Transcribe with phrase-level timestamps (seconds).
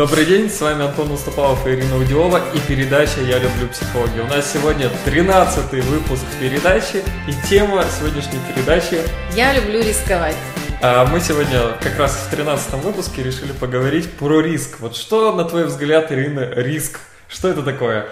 [0.00, 4.24] Добрый день, с вами Антон Уступалов и Ирина Удилова и передача «Я люблю психологию».
[4.24, 9.02] У нас сегодня 13 выпуск передачи и тема сегодняшней передачи
[9.36, 10.36] «Я люблю рисковать».
[10.80, 14.80] А мы сегодня как раз в 13 выпуске решили поговорить про риск.
[14.80, 17.00] Вот что, на твой взгляд, Ирина, риск?
[17.28, 18.06] Что это такое?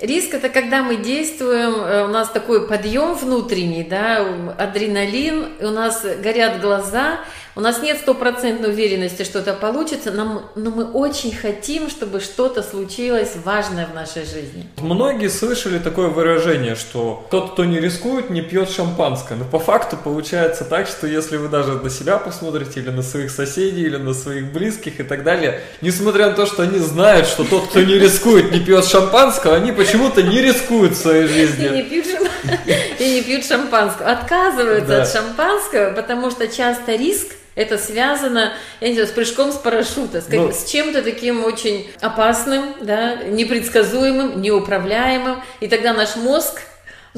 [0.00, 4.24] Риск это когда мы действуем, э, у нас такой подъем внутренний, да,
[4.56, 7.18] адреналин, у нас горят глаза,
[7.58, 12.62] у нас нет стопроцентной уверенности, что это получится, но, но мы очень хотим, чтобы что-то
[12.62, 14.68] случилось важное в нашей жизни.
[14.76, 19.34] Многие слышали такое выражение, что тот, кто не рискует, не пьет шампанское.
[19.34, 23.32] Но по факту получается так, что если вы даже на себя посмотрите, или на своих
[23.32, 27.42] соседей, или на своих близких и так далее, несмотря на то, что они знают, что
[27.42, 31.66] тот, кто не рискует, не пьет шампанского, они почему-то не рискуют в своей жизни.
[31.66, 32.06] И не пьют,
[33.00, 34.12] и не пьют шампанского.
[34.12, 35.02] Отказываются да.
[35.02, 40.20] от шампанского, потому что часто риск это связано, я не знаю, с прыжком с парашюта,
[40.20, 45.42] с, ну, с чем-то таким очень опасным, да, непредсказуемым, неуправляемым.
[45.58, 46.62] И тогда наш мозг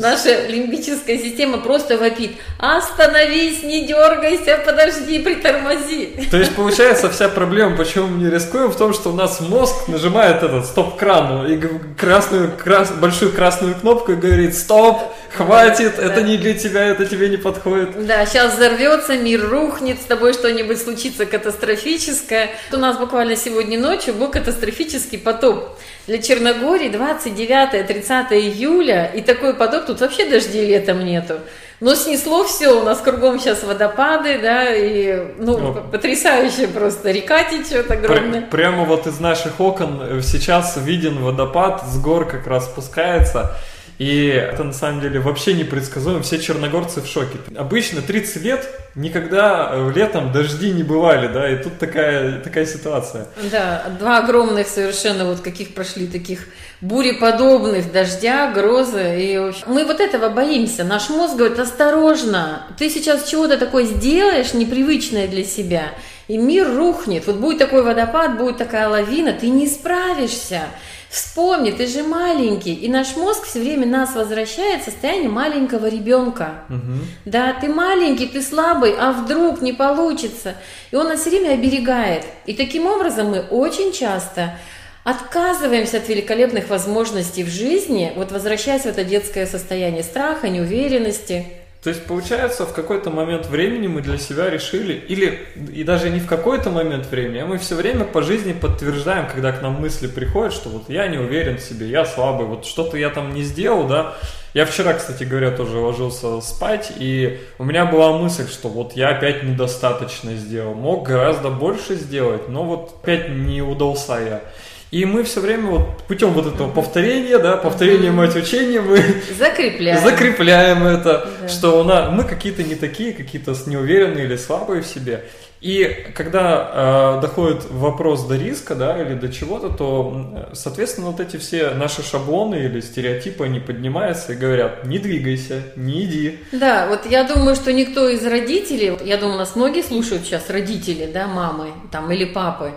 [0.01, 2.33] Наша лимбическая система просто вопит.
[2.59, 6.29] Остановись, не дергайся, подожди, притормози.
[6.31, 9.89] То есть получается вся проблема, почему мы не рискуем, в том, что у нас мозг
[9.89, 11.61] нажимает этот стоп-кран и
[11.99, 15.01] красную, крас, большую красную кнопку и говорит стоп,
[15.37, 16.23] хватит, да, это да.
[16.23, 18.07] не для тебя, это тебе не подходит.
[18.07, 22.51] Да, сейчас взорвется, мир рухнет, с тобой что-нибудь случится катастрофическое.
[22.73, 25.79] У нас буквально сегодня ночью был катастрофический потоп.
[26.07, 31.35] Для Черногории 29-30 июля, и такой потоп, тут вообще дождей летом нету.
[31.81, 37.43] Но снесло все, у нас кругом сейчас водопады, да, и, ну, ну потрясающе просто, река
[37.45, 38.43] течет огромная.
[38.43, 43.57] Пр- прямо вот из наших окон сейчас виден водопад, с гор как раз спускается,
[44.01, 46.23] и это на самом деле вообще непредсказуемо.
[46.23, 47.37] Все черногорцы в шоке.
[47.55, 53.27] Обычно 30 лет никогда э, летом дожди не бывали, да, и тут такая, такая ситуация.
[53.53, 56.47] Да, два огромных совершенно вот каких прошли таких
[56.81, 59.17] буреподобных дождя, грозы.
[59.19, 60.83] И, мы вот этого боимся.
[60.83, 65.93] Наш мозг говорит, осторожно, ты сейчас чего-то такое сделаешь непривычное для себя,
[66.31, 67.27] и мир рухнет.
[67.27, 70.63] Вот будет такой водопад, будет такая лавина, ты не справишься.
[71.09, 76.63] Вспомни, ты же маленький, и наш мозг все время нас возвращает в состояние маленького ребенка.
[76.69, 76.99] Угу.
[77.25, 80.55] Да, ты маленький, ты слабый, а вдруг не получится.
[80.93, 82.25] И он нас все время оберегает.
[82.47, 84.57] И таким образом мы очень часто
[85.03, 91.60] отказываемся от великолепных возможностей в жизни, вот возвращаясь в это детское состояние страха, неуверенности.
[91.83, 96.21] То есть, получается, в какой-то момент времени мы для себя решили, или и даже не
[96.21, 100.07] в какой-то момент времени, а мы все время по жизни подтверждаем, когда к нам мысли
[100.07, 103.43] приходят, что вот я не уверен в себе, я слабый, вот что-то я там не
[103.43, 104.15] сделал, да.
[104.53, 109.09] Я вчера, кстати говоря, тоже ложился спать, и у меня была мысль, что вот я
[109.09, 114.43] опять недостаточно сделал, мог гораздо больше сделать, но вот опять не удался я.
[114.91, 119.01] И мы все время вот путем вот этого повторения, да, повторения мать учения, мы
[119.39, 121.49] закрепляем, закрепляем это, да.
[121.49, 125.25] что у нас, мы какие-то не такие, какие-то неуверенные или слабые в себе.
[125.61, 131.37] И когда э, доходит вопрос до риска, да, или до чего-то, то, соответственно, вот эти
[131.37, 136.39] все наши шаблоны или стереотипы, они поднимаются и говорят, не двигайся, не иди.
[136.51, 141.11] Да, вот я думаю, что никто из родителей, я думаю, нас многие слушают сейчас родители,
[141.13, 142.73] да, мамы там или папы,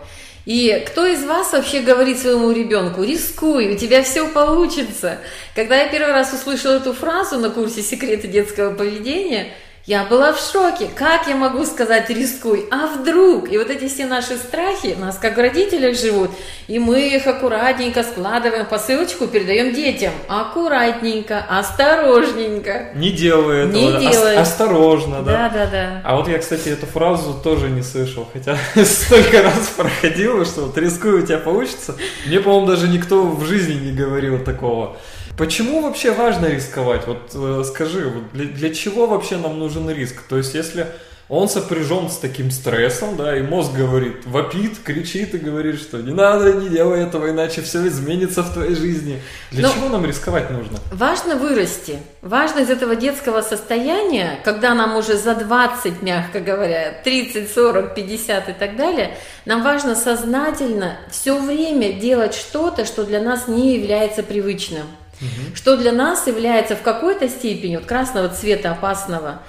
[0.46, 5.20] и кто из вас вообще говорит своему ребенку, рискуй, у тебя все получится?
[5.56, 9.54] Когда я первый раз услышала эту фразу на курсе «Секреты детского поведения»,
[9.86, 10.88] я была в шоке.
[10.96, 12.68] Как я могу сказать рискуй?
[12.72, 13.52] А вдруг?
[13.52, 16.32] И вот эти все наши страхи нас как в родителях живут.
[16.68, 20.14] И мы их аккуратненько складываем посылочку, передаем детям.
[20.30, 22.92] Аккуратненько, осторожненько.
[22.96, 23.74] Не делай этого.
[23.74, 24.00] Не да.
[24.00, 24.38] делай.
[24.38, 25.50] осторожно, да?
[25.50, 26.02] Да, да, да.
[26.06, 28.26] А вот я, кстати, эту фразу тоже не слышал.
[28.32, 31.98] Хотя столько раз проходило, что вот рискуй, у тебя получится.
[32.26, 34.96] Мне, по-моему, даже никто в жизни не говорил такого.
[35.38, 37.08] Почему вообще важно рисковать?
[37.08, 40.22] Вот э, скажи, вот для, для чего вообще нам нужен риск?
[40.30, 40.88] То есть, если
[41.30, 46.14] он сопряжен с таким стрессом, да, и мозг говорит, вопит, кричит и говорит, что не
[46.14, 49.22] надо, не делай этого, иначе все изменится в твоей жизни.
[49.50, 50.78] Для Но чего нам рисковать нужно?
[50.92, 51.98] Важно вырасти.
[52.22, 58.50] Важно из этого детского состояния, когда нам уже за 20, мягко говоря, 30, 40, 50
[58.50, 64.22] и так далее, нам важно сознательно все время делать что-то, что для нас не является
[64.22, 64.86] привычным
[65.24, 65.56] угу.
[65.56, 69.42] что для нас является в какой-то степени вот красного цвета опасного,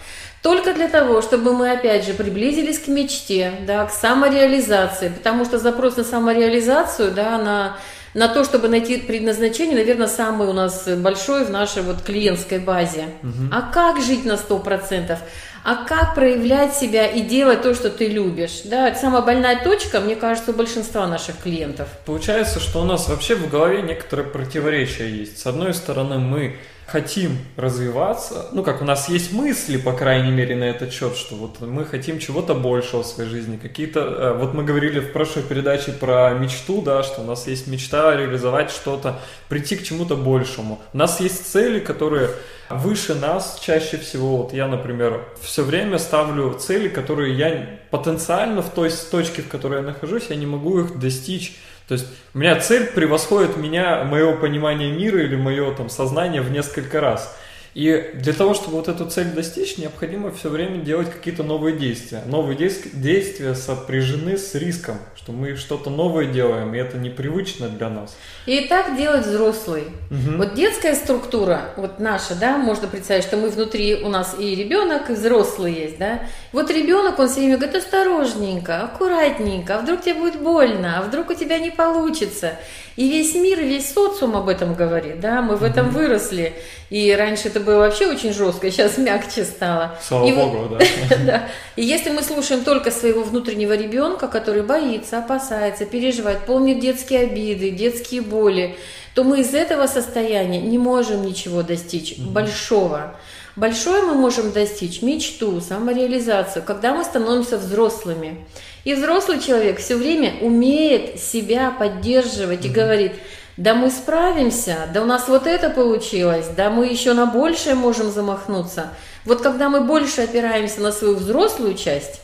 [0.42, 5.58] только для того, чтобы мы, опять же, приблизились к мечте, да, к самореализации, потому что
[5.58, 7.76] запрос на самореализацию, да, на
[8.14, 13.06] на то, чтобы найти предназначение, наверное, самый у нас большой в нашей вот клиентской базе.
[13.22, 13.48] Угу.
[13.50, 15.18] А как жить на 100%?
[15.64, 18.61] А как проявлять себя и делать то, что ты любишь.
[18.64, 21.88] Да, это самая больная точка, мне кажется, у большинства наших клиентов.
[22.05, 25.38] Получается, что у нас вообще в голове некоторые противоречия есть.
[25.38, 30.54] С одной стороны, мы хотим развиваться, ну как у нас есть мысли, по крайней мере,
[30.54, 34.54] на этот счет, что вот мы хотим чего-то большего в своей жизни, какие-то, э, вот
[34.54, 39.20] мы говорили в прошлой передаче про мечту, да, что у нас есть мечта реализовать что-то,
[39.48, 40.81] прийти к чему-то большему.
[40.92, 42.31] У нас есть цели, которые
[42.70, 44.38] выше нас чаще всего.
[44.38, 49.81] Вот я, например, все время ставлю цели, которые я потенциально в той точке, в которой
[49.81, 51.56] я нахожусь, я не могу их достичь
[51.88, 56.50] то есть у меня цель превосходит меня, моего понимания мира или мое там сознание в
[56.50, 57.36] несколько раз.
[57.74, 62.22] И для того, чтобы вот эту цель достичь, необходимо все время делать какие-то новые действия.
[62.26, 68.16] Новые действия сопряжены с риском, что мы что-то новое делаем, и это непривычно для нас.
[68.46, 69.84] И так делать взрослый.
[70.10, 70.36] Угу.
[70.36, 75.10] Вот детская структура, вот наша, да, можно представить, что мы внутри, у нас и ребенок,
[75.10, 76.20] и взрослый есть, да.
[76.52, 81.30] Вот ребенок, он все время говорит, осторожненько, аккуратненько, а вдруг тебе будет больно, а вдруг
[81.30, 82.52] у тебя не получится.
[82.96, 86.52] И весь мир, весь социум об этом говорит, да, мы в этом выросли.
[86.90, 89.99] И раньше это было вообще очень жестко, сейчас мягче стало.
[90.06, 91.16] Слава и богу, да.
[91.26, 91.49] да.
[91.76, 97.70] И если мы слушаем только своего внутреннего ребенка, который боится, опасается, переживает, помнит детские обиды,
[97.70, 98.76] детские боли,
[99.14, 103.16] то мы из этого состояния не можем ничего достичь mm большого.
[103.56, 108.44] Большое мы можем достичь мечту, самореализацию, когда мы становимся взрослыми.
[108.82, 113.12] И взрослый человек все время умеет себя поддерживать и говорит,
[113.56, 118.10] да мы справимся, да у нас вот это получилось, да мы еще на большее можем
[118.10, 118.88] замахнуться.
[119.24, 122.20] Вот когда мы больше опираемся на свою взрослую часть,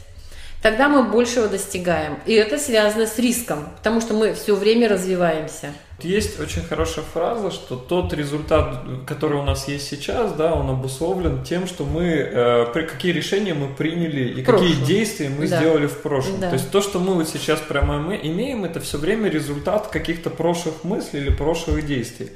[0.63, 2.19] тогда мы большего достигаем.
[2.27, 5.73] И это связано с риском, потому что мы все время развиваемся.
[6.03, 11.45] Есть очень хорошая фраза, что тот результат, который у нас есть сейчас, да, он обусловлен
[11.45, 15.59] тем, что мы, э, какие решения мы приняли и какие действия мы да.
[15.59, 16.41] сделали в прошлом.
[16.41, 16.49] Да.
[16.49, 20.31] То есть то, что мы вот сейчас прямо мы имеем, это все время результат каких-то
[20.31, 22.31] прошлых мыслей или прошлых действий.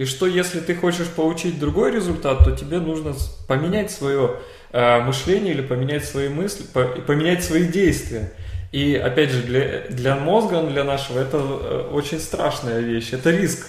[0.00, 3.14] И что если ты хочешь получить другой результат, то тебе нужно
[3.46, 4.36] поменять свое
[4.72, 8.32] э, мышление или поменять свои мысли, по, поменять свои действия.
[8.72, 13.66] И опять же, для, для мозга, для нашего, это э, очень страшная вещь, это риск.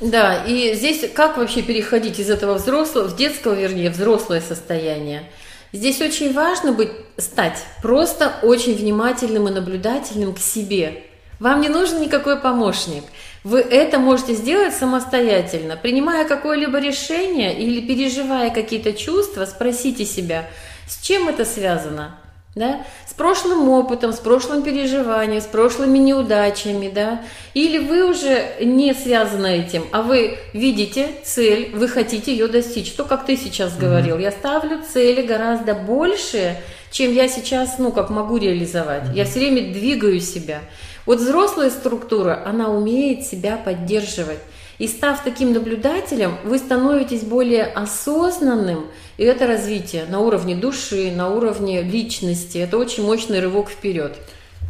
[0.00, 5.24] Да, и здесь как вообще переходить из этого взрослого, в детского, вернее, взрослое состояние?
[5.72, 11.02] Здесь очень важно быть, стать просто очень внимательным и наблюдательным к себе.
[11.40, 13.02] Вам не нужен никакой помощник.
[13.44, 15.76] Вы это можете сделать самостоятельно.
[15.76, 20.48] Принимая какое-либо решение или переживая какие-то чувства, спросите себя,
[20.86, 22.16] с чем это связано?
[22.54, 27.22] да, с прошлым опытом, с прошлым переживанием, с прошлыми неудачами, да,
[27.54, 33.04] или вы уже не связаны этим, а вы видите цель, вы хотите ее достичь, то,
[33.04, 34.22] как ты сейчас говорил, mm-hmm.
[34.22, 36.58] я ставлю цели гораздо больше,
[36.90, 39.16] чем я сейчас, ну, как могу реализовать, mm-hmm.
[39.16, 40.60] я все время двигаю себя.
[41.06, 44.38] Вот взрослая структура, она умеет себя поддерживать.
[44.78, 51.28] И став таким наблюдателем, вы становитесь более осознанным, и это развитие на уровне души, на
[51.28, 52.58] уровне личности.
[52.58, 54.16] Это очень мощный рывок вперед.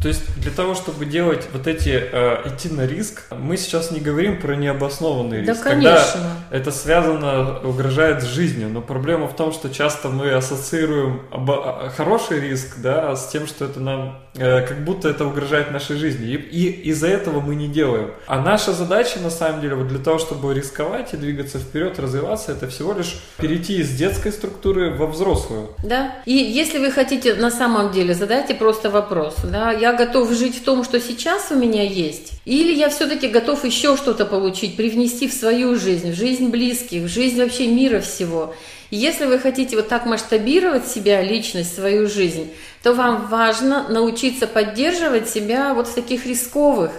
[0.03, 4.01] То есть для того, чтобы делать вот эти, э, идти на риск, мы сейчас не
[4.01, 5.63] говорим про необоснованный риск.
[5.63, 5.93] Да, конечно.
[6.11, 8.67] Когда это связано, угрожает с жизнью.
[8.67, 13.63] Но проблема в том, что часто мы ассоциируем оба, хороший риск да, с тем, что
[13.63, 16.27] это нам, э, как будто это угрожает нашей жизни.
[16.27, 18.11] И, и из-за этого мы не делаем.
[18.27, 22.51] А наша задача, на самом деле, вот для того, чтобы рисковать и двигаться вперед, развиваться,
[22.51, 25.69] это всего лишь перейти из детской структуры во взрослую.
[25.81, 26.11] Да.
[26.25, 29.37] И если вы хотите на самом деле, задайте просто вопрос.
[29.45, 33.63] Да, я готов жить в том, что сейчас у меня есть, или я все-таки готов
[33.65, 38.53] еще что-то получить, привнести в свою жизнь, в жизнь близких, в жизнь вообще мира всего.
[38.89, 42.51] И если вы хотите вот так масштабировать себя, личность, свою жизнь,
[42.83, 46.91] то вам важно научиться поддерживать себя вот в таких рисковых,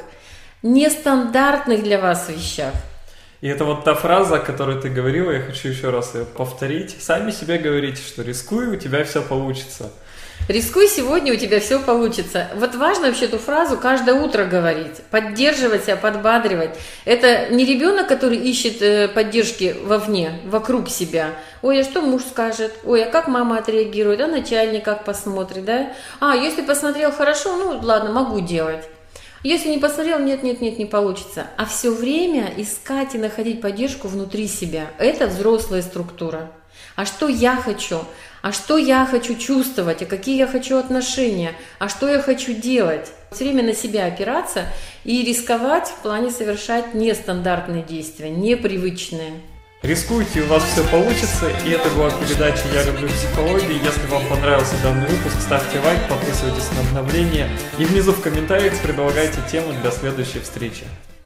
[0.63, 2.75] нестандартных для вас вещах.
[3.41, 6.97] И это вот та фраза, о которой ты говорила, я хочу еще раз ее повторить.
[6.99, 9.93] Сами себе говорите, что рискуй, у тебя все получится.
[10.47, 12.49] Рискуй сегодня, у тебя все получится.
[12.57, 16.77] Вот важно вообще эту фразу каждое утро говорить, поддерживать себя, подбадривать.
[17.07, 21.31] Это не ребенок, который ищет э, поддержки вовне, вокруг себя.
[21.63, 22.75] Ой, а что муж скажет?
[22.85, 24.21] Ой, а как мама отреагирует?
[24.21, 25.93] А начальник как посмотрит, да?
[26.21, 28.85] А, если посмотрел хорошо, ну ладно, могу делать.
[29.43, 31.47] Если не посмотрел, нет, нет, нет, не получится.
[31.57, 34.89] А все время искать и находить поддержку внутри себя.
[34.99, 36.51] Это взрослая структура.
[36.97, 38.01] А что я хочу?
[38.45, 40.03] А что я хочу чувствовать?
[40.03, 41.55] А какие я хочу отношения?
[41.79, 43.11] А что я хочу делать?
[43.33, 44.67] Все время на себя опираться
[45.03, 49.41] и рисковать в плане совершать нестандартные действия, непривычные.
[49.81, 51.51] Рискуйте, у вас все получится.
[51.65, 53.81] И это была передача «Я люблю психологию».
[53.83, 57.49] Если вам понравился данный выпуск, ставьте лайк, подписывайтесь на обновления.
[57.79, 60.85] И внизу в комментариях предлагайте темы для следующей встречи.